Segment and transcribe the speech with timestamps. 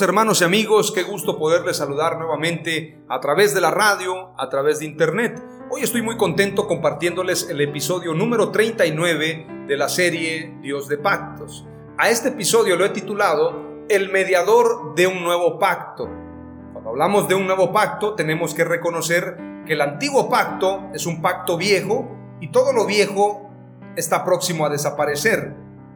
[0.00, 4.80] Hermanos y amigos, qué gusto poderles saludar nuevamente a través de la radio, a través
[4.80, 5.40] de internet.
[5.70, 11.64] Hoy estoy muy contento compartiéndoles el episodio número 39 de la serie Dios de Pactos.
[11.96, 16.08] A este episodio lo he titulado El mediador de un nuevo pacto.
[16.72, 21.22] Cuando hablamos de un nuevo pacto tenemos que reconocer que el antiguo pacto es un
[21.22, 22.08] pacto viejo
[22.40, 23.48] y todo lo viejo
[23.94, 25.54] está próximo a desaparecer.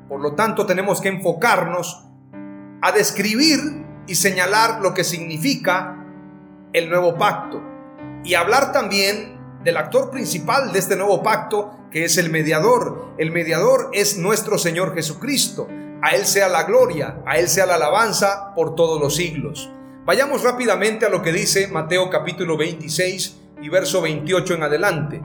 [0.08, 2.04] Por lo tanto tenemos que enfocarnos
[2.80, 6.04] a describir y señalar lo que significa
[6.72, 7.62] el nuevo pacto
[8.24, 13.14] y hablar también del actor principal de este nuevo pacto que es el mediador.
[13.18, 15.68] El mediador es nuestro Señor Jesucristo.
[16.02, 19.70] A Él sea la gloria, a Él sea la alabanza por todos los siglos.
[20.04, 25.22] Vayamos rápidamente a lo que dice Mateo capítulo 26 y verso 28 en adelante.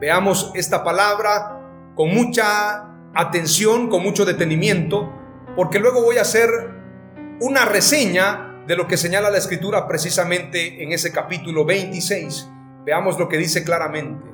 [0.00, 1.60] Veamos esta palabra
[1.94, 5.12] con mucha atención, con mucho detenimiento,
[5.54, 6.71] porque luego voy a hacer
[7.42, 12.48] una reseña de lo que señala la escritura precisamente en ese capítulo 26.
[12.84, 14.24] Veamos lo que dice claramente.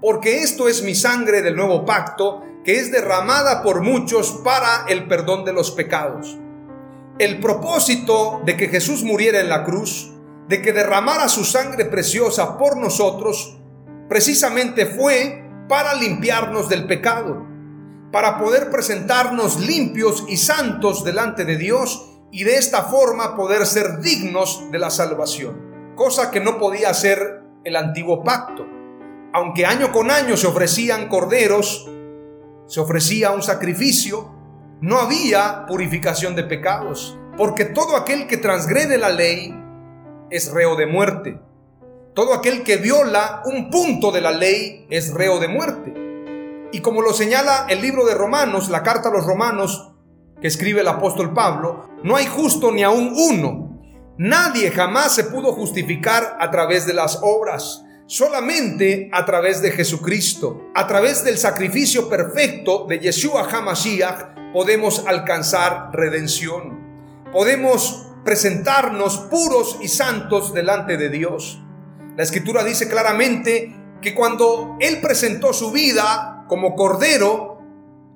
[0.00, 5.06] Porque esto es mi sangre del nuevo pacto, que es derramada por muchos para el
[5.08, 6.38] perdón de los pecados.
[7.18, 10.10] El propósito de que Jesús muriera en la cruz,
[10.48, 13.58] de que derramara su sangre preciosa por nosotros,
[14.08, 17.55] precisamente fue para limpiarnos del pecado
[18.12, 24.00] para poder presentarnos limpios y santos delante de Dios y de esta forma poder ser
[24.00, 28.66] dignos de la salvación, cosa que no podía hacer el antiguo pacto.
[29.32, 31.88] Aunque año con año se ofrecían corderos,
[32.66, 34.32] se ofrecía un sacrificio,
[34.80, 39.54] no había purificación de pecados, porque todo aquel que transgrede la ley
[40.30, 41.40] es reo de muerte.
[42.14, 46.05] Todo aquel que viola un punto de la ley es reo de muerte.
[46.72, 49.92] Y como lo señala el libro de Romanos, la carta a los Romanos
[50.40, 53.80] que escribe el apóstol Pablo, no hay justo ni aún uno.
[54.18, 60.70] Nadie jamás se pudo justificar a través de las obras, solamente a través de Jesucristo.
[60.74, 66.86] A través del sacrificio perfecto de Yeshua HaMashiach podemos alcanzar redención.
[67.32, 71.62] Podemos presentarnos puros y santos delante de Dios.
[72.16, 77.60] La escritura dice claramente que cuando Él presentó su vida como cordero,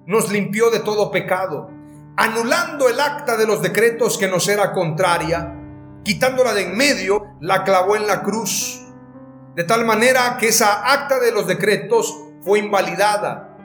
[0.06, 1.70] nos limpió de todo pecado,
[2.16, 5.56] anulando el acta de los decretos que nos era contraria,
[6.02, 8.82] quitándola de en medio, la clavó en la cruz,
[9.54, 13.56] de tal manera que esa acta de los decretos fue invalidada.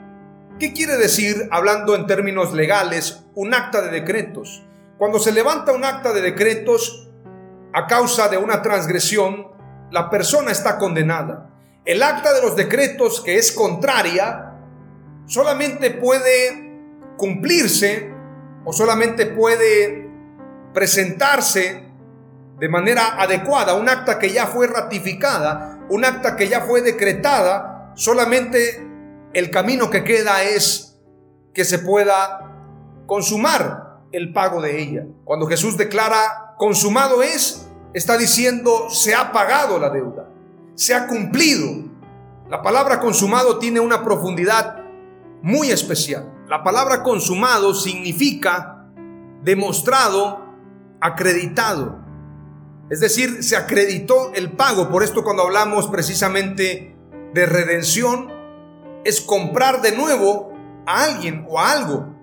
[0.58, 4.64] ¿Qué quiere decir, hablando en términos legales, un acta de decretos?
[4.98, 7.10] Cuando se levanta un acta de decretos
[7.74, 9.48] a causa de una transgresión,
[9.90, 11.50] la persona está condenada.
[11.84, 14.45] El acta de los decretos que es contraria
[15.26, 16.66] solamente puede
[17.16, 18.10] cumplirse
[18.64, 20.08] o solamente puede
[20.72, 21.84] presentarse
[22.58, 27.92] de manera adecuada, un acta que ya fue ratificada, un acta que ya fue decretada,
[27.94, 28.84] solamente
[29.34, 30.98] el camino que queda es
[31.52, 32.52] que se pueda
[33.06, 35.04] consumar el pago de ella.
[35.24, 40.28] Cuando Jesús declara consumado es, está diciendo se ha pagado la deuda,
[40.74, 41.84] se ha cumplido.
[42.48, 44.85] La palabra consumado tiene una profundidad
[45.42, 46.32] muy especial.
[46.48, 48.86] La palabra consumado significa
[49.42, 50.44] demostrado,
[51.00, 51.98] acreditado.
[52.90, 54.90] Es decir, se acreditó el pago.
[54.90, 56.96] Por esto cuando hablamos precisamente
[57.34, 58.32] de redención,
[59.04, 60.52] es comprar de nuevo
[60.86, 62.16] a alguien o a algo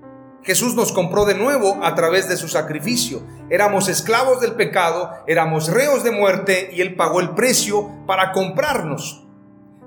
[0.43, 3.23] Jesús nos compró de nuevo a través de su sacrificio.
[3.49, 9.25] Éramos esclavos del pecado, éramos reos de muerte y Él pagó el precio para comprarnos.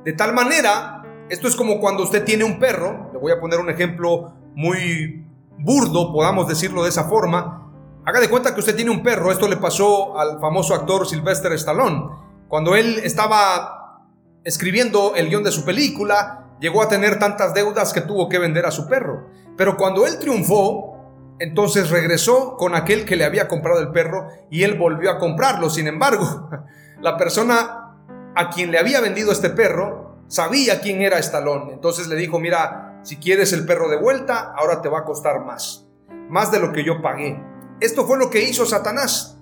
[0.05, 3.71] De tal manera, esto es como cuando usted tiene un perro, voy a poner un
[3.71, 5.27] ejemplo muy
[5.59, 7.73] burdo, podamos decirlo de esa forma.
[8.05, 11.53] Haga de cuenta que usted tiene un perro, esto le pasó al famoso actor Sylvester
[11.53, 12.09] Stallone.
[12.49, 14.07] Cuando él estaba
[14.45, 18.65] escribiendo el guion de su película, llegó a tener tantas deudas que tuvo que vender
[18.65, 19.29] a su perro.
[19.57, 20.97] Pero cuando él triunfó,
[21.39, 25.69] entonces regresó con aquel que le había comprado el perro y él volvió a comprarlo.
[25.69, 26.49] Sin embargo,
[27.01, 27.97] la persona
[28.35, 31.71] a quien le había vendido este perro sabía quién era Estalón.
[31.71, 35.45] Entonces le dijo, mira, si quieres el perro de vuelta, ahora te va a costar
[35.45, 35.87] más.
[36.29, 37.41] Más de lo que yo pagué.
[37.79, 39.39] Esto fue lo que hizo Satanás.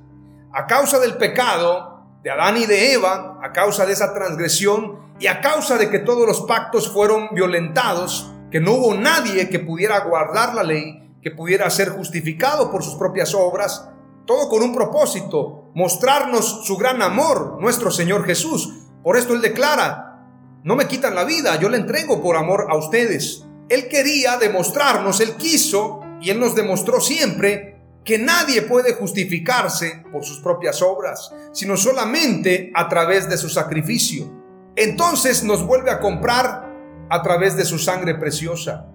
[0.53, 5.29] A causa del pecado de Adán y de Eva, a causa de esa transgresión y
[5.29, 9.99] a causa de que todos los pactos fueron violentados, que no hubo nadie que pudiera
[10.01, 13.89] guardar la ley, que pudiera ser justificado por sus propias obras,
[14.27, 18.75] todo con un propósito, mostrarnos su gran amor, nuestro Señor Jesús.
[19.03, 20.29] Por esto Él declara,
[20.65, 23.44] no me quitan la vida, yo la entrego por amor a ustedes.
[23.69, 27.75] Él quería demostrarnos, Él quiso y Él nos demostró siempre
[28.05, 34.31] que nadie puede justificarse por sus propias obras, sino solamente a través de su sacrificio.
[34.77, 36.71] Entonces nos vuelve a comprar
[37.09, 38.87] a través de su sangre preciosa.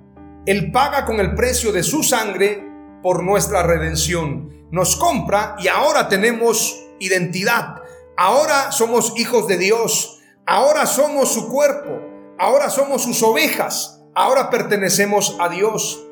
[0.45, 2.63] Él paga con el precio de su sangre
[3.01, 4.68] por nuestra redención.
[4.71, 7.81] Nos compra y ahora tenemos identidad.
[8.18, 10.19] Ahora somos hijos de Dios.
[10.45, 12.01] Ahora somos su cuerpo.
[12.38, 13.99] Ahora somos sus ovejas.
[14.15, 16.06] Ahora pertenecemos a Dios.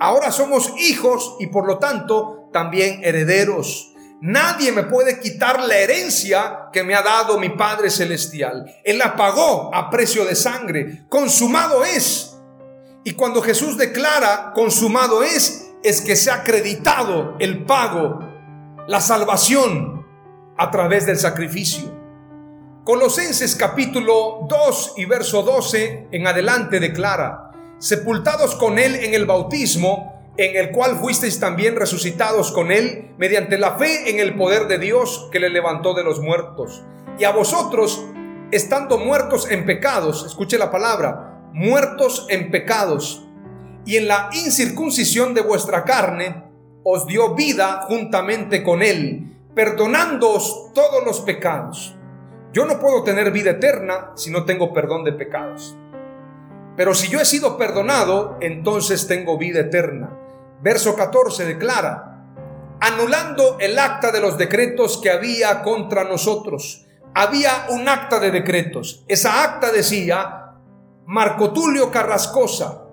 [0.00, 3.92] Ahora somos hijos y por lo tanto también herederos.
[4.20, 8.64] Nadie me puede quitar la herencia que me ha dado mi Padre Celestial.
[8.84, 11.04] Él la pagó a precio de sangre.
[11.08, 12.36] Consumado es.
[13.04, 18.18] Y cuando Jesús declara consumado es, es que se ha acreditado el pago,
[18.88, 20.04] la salvación
[20.56, 21.97] a través del sacrificio.
[22.88, 30.32] Colosenses capítulo 2 y verso 12 en adelante declara, sepultados con Él en el bautismo,
[30.38, 34.78] en el cual fuisteis también resucitados con él mediante la fe en el poder de
[34.78, 36.82] Dios que le levantó de los muertos.
[37.18, 38.06] Y a vosotros,
[38.52, 43.28] estando muertos en pecados, escuche la palabra, muertos en pecados,
[43.84, 46.42] y en la incircuncisión de vuestra carne,
[46.84, 51.97] os dio vida juntamente con él, perdonándoos todos los pecados.
[52.58, 55.76] Yo no puedo tener vida eterna si no tengo perdón de pecados.
[56.76, 60.10] Pero si yo he sido perdonado, entonces tengo vida eterna.
[60.60, 62.24] Verso 14 declara,
[62.80, 66.84] anulando el acta de los decretos que había contra nosotros.
[67.14, 69.04] Había un acta de decretos.
[69.06, 70.54] Esa acta decía,
[71.06, 72.86] Marco Tulio Carrascosa,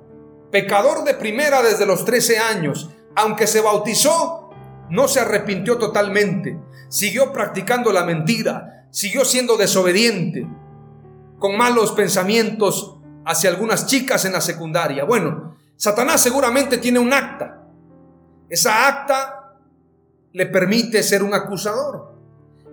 [0.52, 4.52] pecador de primera desde los 13 años, aunque se bautizó,
[4.92, 6.56] no se arrepintió totalmente,
[6.88, 10.48] siguió practicando la mentira, siguió siendo desobediente,
[11.38, 12.96] con malos pensamientos
[13.26, 15.04] hacia algunas chicas en la secundaria.
[15.04, 17.68] Bueno, Satanás seguramente tiene un acta.
[18.48, 19.58] Esa acta
[20.32, 22.16] le permite ser un acusador.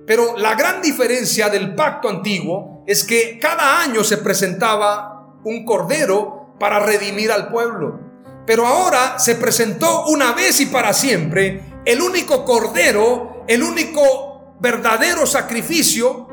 [0.06, 6.54] Pero la gran diferencia del pacto antiguo es que cada año se presentaba un cordero
[6.60, 7.98] para redimir al pueblo.
[8.46, 15.26] Pero ahora se presentó una vez y para siempre el único cordero, el único verdadero
[15.26, 16.28] sacrificio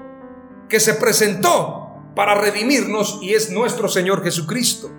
[0.67, 4.91] que se presentó para redimirnos y es nuestro Señor Jesucristo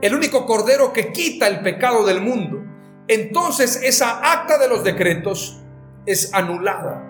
[0.00, 2.62] el único cordero que quita el pecado del mundo.
[3.08, 5.60] Entonces esa acta de los decretos
[6.06, 7.02] es anulada.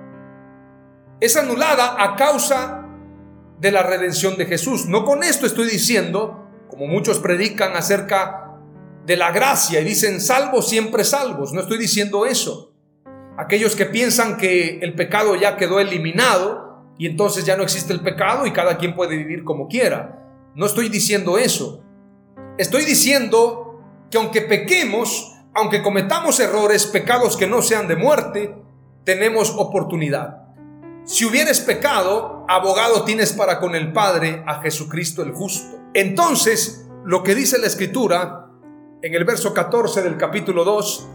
[1.21, 2.87] Es anulada a causa
[3.59, 4.87] de la redención de Jesús.
[4.87, 8.59] No con esto estoy diciendo, como muchos predican acerca
[9.05, 11.53] de la gracia y dicen salvos siempre salvos.
[11.53, 12.76] No estoy diciendo eso.
[13.39, 18.01] Aquellos que piensan que el pecado ya quedó eliminado y entonces ya no existe el
[18.01, 20.23] pecado y cada quien puede vivir como quiera.
[20.55, 21.85] No estoy diciendo eso.
[22.57, 28.55] Estoy diciendo que aunque pequemos, aunque cometamos errores, pecados que no sean de muerte,
[29.05, 30.47] tenemos oportunidad.
[31.05, 35.79] Si hubieres pecado, abogado tienes para con el Padre a Jesucristo el justo.
[35.93, 38.49] Entonces, lo que dice la Escritura
[39.03, 41.09] en el verso 14 del capítulo 2,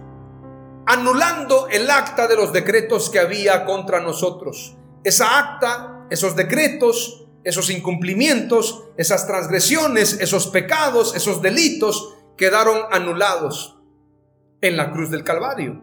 [0.85, 4.77] anulando el acta de los decretos que había contra nosotros.
[5.03, 13.79] Esa acta, esos decretos, esos incumplimientos, esas transgresiones, esos pecados, esos delitos quedaron anulados
[14.61, 15.81] en la cruz del Calvario.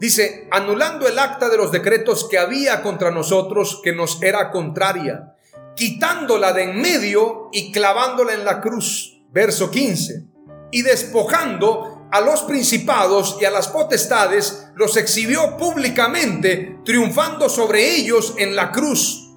[0.00, 5.36] Dice, anulando el acta de los decretos que había contra nosotros, que nos era contraria,
[5.76, 9.22] quitándola de en medio y clavándola en la cruz.
[9.30, 10.26] Verso 15.
[10.72, 18.34] Y despojando a los principados y a las potestades, los exhibió públicamente, triunfando sobre ellos
[18.36, 19.30] en la cruz.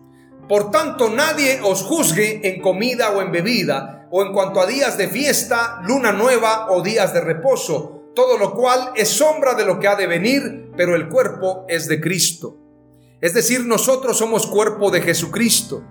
[0.50, 4.98] Por tanto, nadie os juzgue en comida o en bebida, o en cuanto a días
[4.98, 9.80] de fiesta, luna nueva o días de reposo, todo lo cual es sombra de lo
[9.80, 12.58] que ha de venir, pero el cuerpo es de Cristo.
[13.22, 15.82] Es decir, nosotros somos cuerpo de Jesucristo.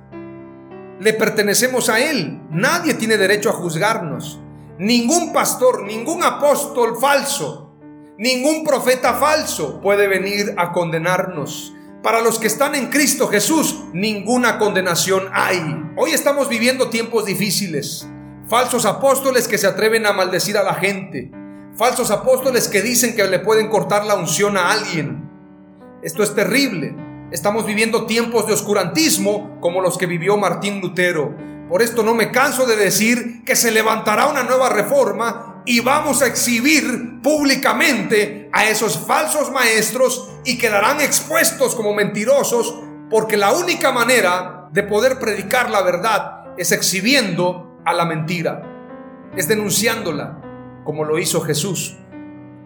[1.01, 2.43] Le pertenecemos a Él.
[2.51, 4.44] Nadie tiene derecho a juzgarnos.
[4.79, 7.77] Ningún pastor, ningún apóstol falso,
[8.19, 11.73] ningún profeta falso puede venir a condenarnos.
[12.03, 15.61] Para los que están en Cristo Jesús, ninguna condenación hay.
[15.97, 18.09] Hoy estamos viviendo tiempos difíciles.
[18.49, 21.31] Falsos apóstoles que se atreven a maldecir a la gente.
[21.77, 25.31] Falsos apóstoles que dicen que le pueden cortar la unción a alguien.
[26.03, 26.97] Esto es terrible.
[27.31, 31.35] Estamos viviendo tiempos de oscurantismo como los que vivió Martín Lutero.
[31.69, 36.21] Por esto no me canso de decir que se levantará una nueva reforma y vamos
[36.21, 43.93] a exhibir públicamente a esos falsos maestros y quedarán expuestos como mentirosos porque la única
[43.93, 48.63] manera de poder predicar la verdad es exhibiendo a la mentira,
[49.37, 50.41] es denunciándola
[50.85, 51.97] como lo hizo Jesús.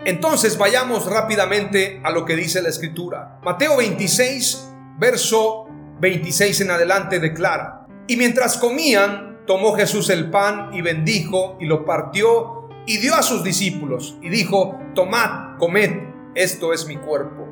[0.04, 3.38] Entonces vayamos rápidamente a lo que dice la escritura.
[3.42, 5.66] Mateo 26, verso
[6.00, 7.77] 26 en adelante declara,
[8.08, 13.22] y mientras comían, tomó Jesús el pan y bendijo y lo partió y dio a
[13.22, 15.92] sus discípulos y dijo, tomad, comed,
[16.34, 17.46] esto es mi cuerpo.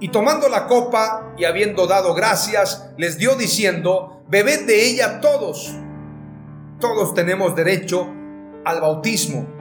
[0.00, 5.74] Y tomando la copa y habiendo dado gracias, les dio diciendo, bebed de ella todos.
[6.78, 8.06] Todos tenemos derecho
[8.64, 9.60] al bautismo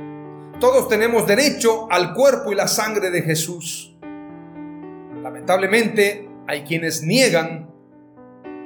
[0.60, 3.96] todos tenemos derecho al cuerpo y la sangre de Jesús.
[5.24, 7.69] Lamentablemente hay quienes niegan,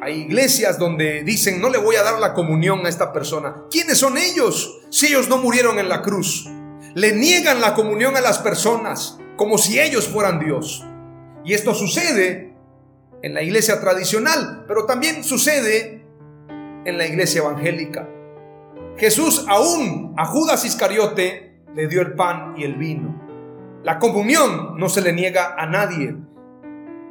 [0.03, 3.63] hay iglesias donde dicen no le voy a dar la comunión a esta persona.
[3.71, 6.47] ¿Quiénes son ellos si ellos no murieron en la cruz?
[6.93, 10.85] Le niegan la comunión a las personas como si ellos fueran Dios.
[11.45, 12.53] Y esto sucede
[13.21, 16.05] en la iglesia tradicional, pero también sucede
[16.85, 18.07] en la iglesia evangélica.
[18.97, 23.21] Jesús aún a Judas Iscariote le dio el pan y el vino.
[23.83, 26.15] La comunión no se le niega a nadie.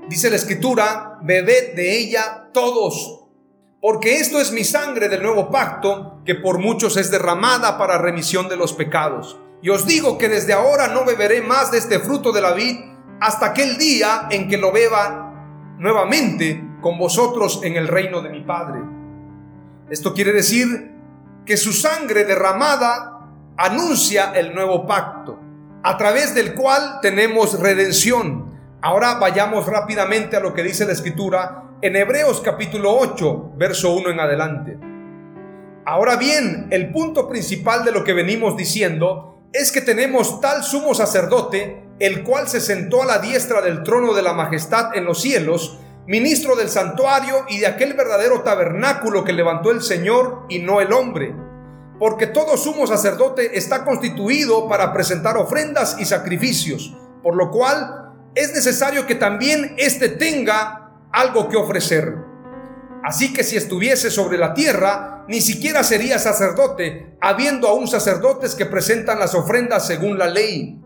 [0.08, 3.24] Dice la escritura, bebed de ella todos,
[3.80, 8.48] porque esto es mi sangre del nuevo pacto, que por muchos es derramada para remisión
[8.48, 9.38] de los pecados.
[9.62, 12.78] Y os digo que desde ahora no beberé más de este fruto de la vid
[13.20, 18.42] hasta aquel día en que lo beba nuevamente con vosotros en el reino de mi
[18.42, 18.80] Padre.
[19.88, 20.92] Esto quiere decir
[21.46, 25.38] que su sangre derramada anuncia el nuevo pacto,
[25.84, 28.41] a través del cual tenemos redención.
[28.84, 34.10] Ahora vayamos rápidamente a lo que dice la escritura en Hebreos capítulo 8, verso 1
[34.10, 34.76] en adelante.
[35.86, 40.94] Ahora bien, el punto principal de lo que venimos diciendo es que tenemos tal sumo
[40.94, 45.22] sacerdote, el cual se sentó a la diestra del trono de la majestad en los
[45.22, 50.80] cielos, ministro del santuario y de aquel verdadero tabernáculo que levantó el Señor y no
[50.80, 51.32] el hombre
[52.02, 58.01] porque todo sumo sacerdote está constituido para presentar ofrendas y sacrificios, por lo cual
[58.34, 62.14] es necesario que también éste tenga algo que ofrecer.
[63.04, 68.66] Así que si estuviese sobre la tierra, ni siquiera sería sacerdote, habiendo aún sacerdotes que
[68.66, 70.80] presentan las ofrendas según la ley,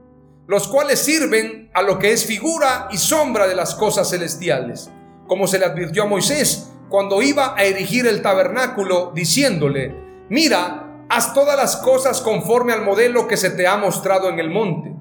[0.47, 4.91] los cuales sirven a lo que es figura y sombra de las cosas celestiales,
[5.27, 9.95] como se le advirtió a Moisés cuando iba a erigir el tabernáculo, diciéndole,
[10.29, 14.51] mira, haz todas las cosas conforme al modelo que se te ha mostrado en el
[14.51, 14.95] monte.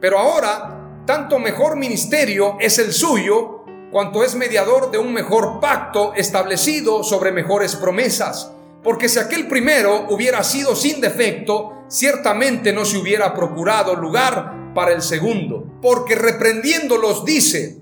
[0.00, 0.75] Pero ahora,
[1.06, 7.32] tanto mejor ministerio es el suyo, cuanto es mediador de un mejor pacto establecido sobre
[7.32, 8.52] mejores promesas.
[8.82, 14.92] Porque si aquel primero hubiera sido sin defecto, ciertamente no se hubiera procurado lugar para
[14.92, 15.78] el segundo.
[15.80, 17.78] Porque reprendiéndolos dice,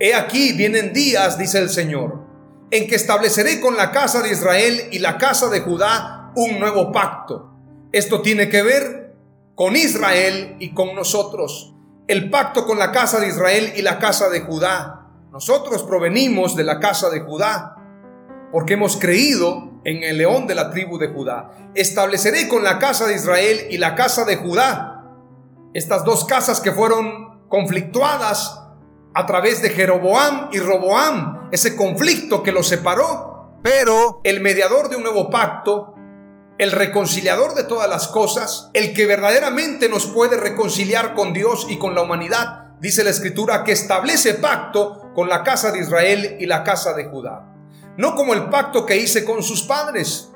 [0.00, 2.24] He aquí vienen días, dice el Señor,
[2.70, 6.92] en que estableceré con la casa de Israel y la casa de Judá un nuevo
[6.92, 7.50] pacto.
[7.90, 9.16] Esto tiene que ver
[9.56, 11.74] con Israel y con nosotros.
[12.08, 15.06] El pacto con la casa de Israel y la casa de Judá.
[15.30, 17.76] Nosotros provenimos de la casa de Judá
[18.50, 21.50] porque hemos creído en el león de la tribu de Judá.
[21.74, 24.98] Estableceré con la casa de Israel y la casa de Judá
[25.74, 28.58] estas dos casas que fueron conflictuadas
[29.14, 33.58] a través de Jeroboam y Roboam, ese conflicto que los separó.
[33.62, 35.94] Pero el mediador de un nuevo pacto
[36.58, 41.78] el reconciliador de todas las cosas, el que verdaderamente nos puede reconciliar con Dios y
[41.78, 46.46] con la humanidad, dice la escritura, que establece pacto con la casa de Israel y
[46.46, 47.54] la casa de Judá.
[47.96, 50.30] No como el pacto que hice con sus padres,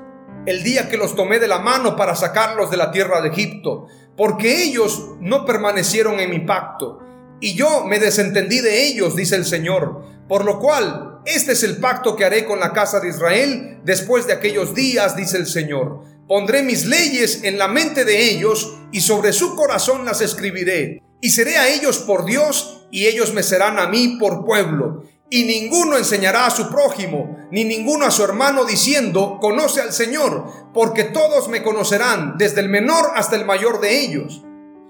[0.45, 3.87] el día que los tomé de la mano para sacarlos de la tierra de Egipto,
[4.15, 6.99] porque ellos no permanecieron en mi pacto,
[7.43, 10.01] y yo me desentendí de ellos, dice el Señor.
[10.29, 14.25] Por lo cual, este es el pacto que haré con la casa de Israel después
[14.25, 16.01] de aquellos días, dice el Señor.
[16.27, 21.01] Pondré mis leyes en la mente de ellos y sobre su corazón las escribiré.
[21.21, 25.03] Y seré a ellos por Dios y ellos me serán a mí por pueblo.
[25.29, 30.71] Y ninguno enseñará a su prójimo, ni ninguno a su hermano diciendo, conoce al Señor,
[30.73, 34.43] porque todos me conocerán, desde el menor hasta el mayor de ellos.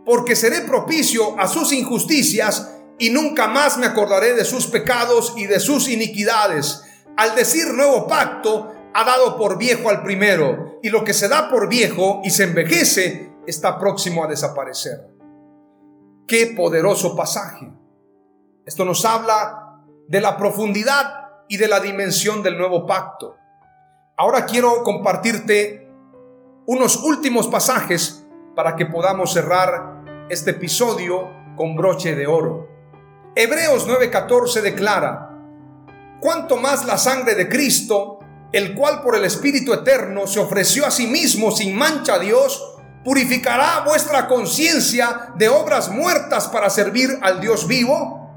[0.05, 5.45] Porque seré propicio a sus injusticias y nunca más me acordaré de sus pecados y
[5.45, 6.81] de sus iniquidades.
[7.15, 11.50] Al decir nuevo pacto, ha dado por viejo al primero, y lo que se da
[11.50, 15.09] por viejo y se envejece está próximo a desaparecer.
[16.27, 17.71] Qué poderoso pasaje.
[18.65, 23.35] Esto nos habla de la profundidad y de la dimensión del nuevo pacto.
[24.17, 25.89] Ahora quiero compartirte
[26.65, 32.69] unos últimos pasajes para que podamos cerrar este episodio con broche de oro.
[33.35, 35.29] Hebreos 9:14 declara,
[36.21, 38.19] cuanto más la sangre de Cristo,
[38.53, 42.77] el cual por el Espíritu Eterno se ofreció a sí mismo sin mancha a Dios,
[43.03, 48.31] purificará vuestra conciencia de obras muertas para servir al Dios vivo.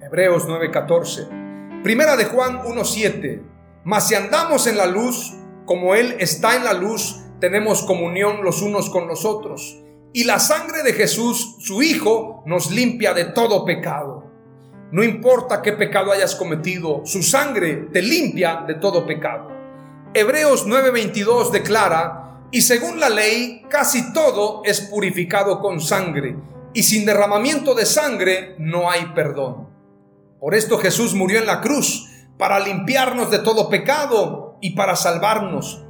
[0.00, 1.82] Hebreos 9:14.
[1.82, 3.42] Primera de Juan 1:7.
[3.84, 5.34] Mas si andamos en la luz,
[5.66, 9.82] como Él está en la luz, tenemos comunión los unos con los otros.
[10.12, 14.29] Y la sangre de Jesús, su Hijo, nos limpia de todo pecado.
[14.92, 19.48] No importa qué pecado hayas cometido, su sangre te limpia de todo pecado.
[20.12, 26.36] Hebreos 9:22 declara, y según la ley, casi todo es purificado con sangre,
[26.74, 29.68] y sin derramamiento de sangre no hay perdón.
[30.40, 35.84] Por esto Jesús murió en la cruz, para limpiarnos de todo pecado y para salvarnos.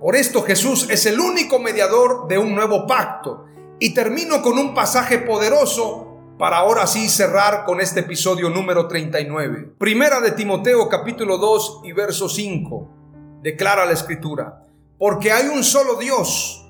[0.00, 3.46] Por esto Jesús es el único mediador de un nuevo pacto.
[3.78, 6.11] Y termino con un pasaje poderoso
[6.42, 9.76] para ahora sí cerrar con este episodio número 39.
[9.78, 13.40] Primera de Timoteo capítulo 2 y verso 5.
[13.40, 14.64] Declara la escritura,
[14.98, 16.68] porque hay un solo Dios,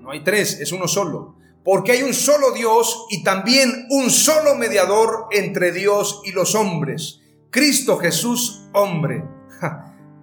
[0.00, 4.56] no hay tres, es uno solo, porque hay un solo Dios y también un solo
[4.56, 9.24] mediador entre Dios y los hombres, Cristo Jesús hombre.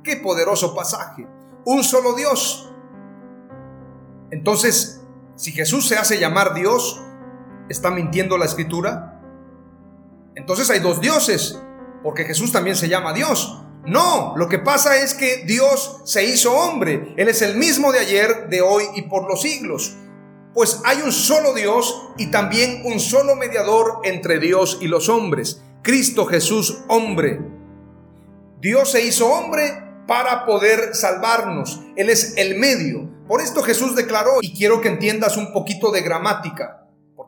[0.03, 1.25] ¡Qué poderoso pasaje!
[1.63, 2.69] Un solo Dios.
[4.29, 5.05] Entonces,
[5.37, 6.99] si Jesús se hace llamar Dios,
[7.73, 9.19] ¿Está mintiendo la escritura?
[10.35, 11.59] Entonces hay dos dioses,
[12.03, 13.63] porque Jesús también se llama Dios.
[13.83, 17.15] No, lo que pasa es que Dios se hizo hombre.
[17.17, 19.95] Él es el mismo de ayer, de hoy y por los siglos.
[20.53, 25.63] Pues hay un solo Dios y también un solo mediador entre Dios y los hombres,
[25.81, 27.41] Cristo Jesús hombre.
[28.61, 31.81] Dios se hizo hombre para poder salvarnos.
[31.95, 33.09] Él es el medio.
[33.27, 36.82] Por esto Jesús declaró, y quiero que entiendas un poquito de gramática,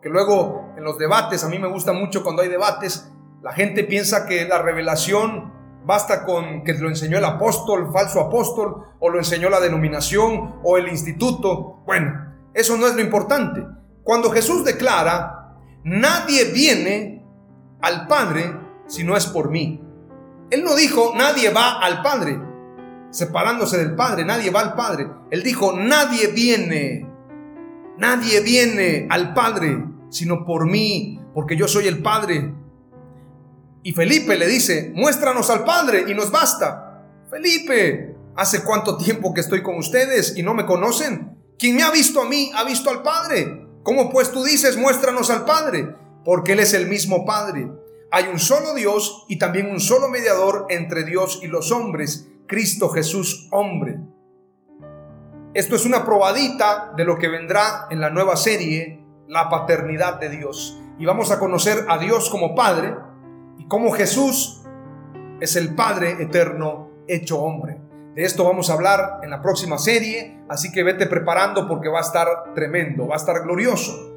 [0.10, 4.26] luego en los debates, a mí me gusta mucho cuando hay debates, la gente piensa
[4.28, 5.54] que la revelación
[5.86, 10.78] basta con que lo enseñó el apóstol, falso apóstol, o lo enseñó la denominación o
[10.78, 11.84] el instituto.
[11.86, 13.64] Bueno, eso no es lo importante.
[14.04, 17.26] Cuando Jesús declara, nadie viene
[17.82, 19.82] al Padre si no es por mí.
[20.50, 22.40] Él no dijo, nadie va al Padre,
[23.12, 25.08] separándose del Padre, nadie va al Padre.
[25.32, 27.16] Él dijo, nadie viene
[27.98, 29.82] Nadie viene al Padre
[30.16, 32.54] sino por mí, porque yo soy el Padre.
[33.84, 37.06] Y Felipe le dice, muéstranos al Padre y nos basta.
[37.30, 41.38] Felipe, ¿hace cuánto tiempo que estoy con ustedes y no me conocen?
[41.60, 43.68] Quien me ha visto a mí, ha visto al Padre.
[43.84, 45.94] ¿Cómo pues tú dices, muéstranos al Padre?
[46.24, 47.70] Porque Él es el mismo Padre.
[48.10, 52.88] Hay un solo Dios y también un solo mediador entre Dios y los hombres, Cristo
[52.88, 54.00] Jesús hombre.
[55.54, 60.30] Esto es una probadita de lo que vendrá en la nueva serie, la paternidad de
[60.30, 60.80] Dios.
[60.98, 62.96] Y vamos a conocer a Dios como Padre
[63.58, 64.64] y cómo Jesús
[65.40, 67.82] es el Padre eterno hecho hombre.
[68.16, 72.00] De esto vamos a hablar en la próxima serie, así que vete preparando porque va
[72.00, 74.14] a estar tremendo, va a estar glorioso.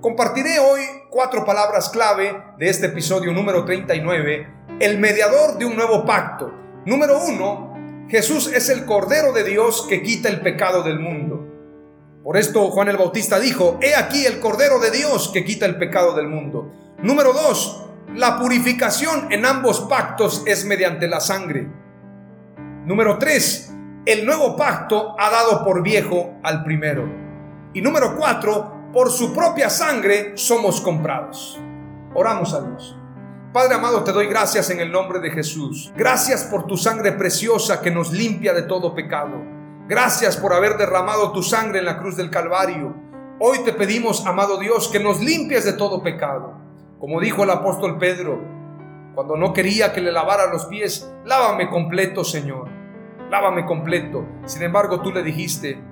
[0.00, 0.80] Compartiré hoy
[1.10, 4.46] cuatro palabras clave de este episodio número 39,
[4.78, 6.52] el mediador de un nuevo pacto.
[6.86, 11.49] Número uno, Jesús es el Cordero de Dios que quita el pecado del mundo.
[12.22, 15.78] Por esto Juan el Bautista dijo, he aquí el Cordero de Dios que quita el
[15.78, 16.70] pecado del mundo.
[17.02, 21.66] Número dos, la purificación en ambos pactos es mediante la sangre.
[22.84, 23.72] Número tres,
[24.04, 27.08] el nuevo pacto ha dado por viejo al primero.
[27.72, 31.58] Y número cuatro, por su propia sangre somos comprados.
[32.14, 32.98] Oramos a Dios.
[33.52, 35.92] Padre amado, te doy gracias en el nombre de Jesús.
[35.96, 39.59] Gracias por tu sangre preciosa que nos limpia de todo pecado.
[39.90, 42.94] Gracias por haber derramado tu sangre en la cruz del Calvario.
[43.40, 46.54] Hoy te pedimos, amado Dios, que nos limpies de todo pecado.
[47.00, 48.40] Como dijo el apóstol Pedro,
[49.16, 52.68] cuando no quería que le lavara los pies, lávame completo, Señor.
[53.30, 54.24] Lávame completo.
[54.44, 55.82] Sin embargo, tú le dijiste,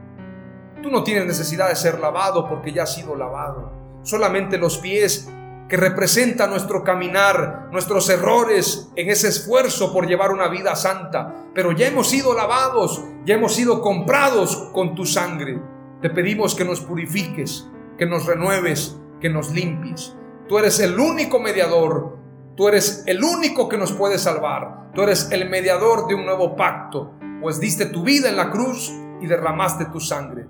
[0.80, 3.72] tú no tienes necesidad de ser lavado porque ya has sido lavado.
[4.04, 5.28] Solamente los pies
[5.68, 11.50] que representa nuestro caminar, nuestros errores en ese esfuerzo por llevar una vida santa.
[11.54, 15.60] Pero ya hemos sido lavados, ya hemos sido comprados con tu sangre.
[16.00, 20.16] Te pedimos que nos purifiques, que nos renueves, que nos limpies.
[20.48, 22.16] Tú eres el único mediador,
[22.56, 26.56] tú eres el único que nos puede salvar, tú eres el mediador de un nuevo
[26.56, 30.46] pacto, pues diste tu vida en la cruz y derramaste tu sangre.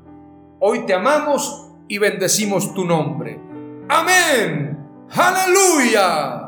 [0.61, 3.41] Hoy te amamos y bendecimos tu nombre.
[3.89, 4.68] Amén.
[5.11, 6.48] Aleluia!